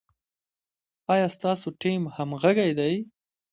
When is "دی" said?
2.79-2.93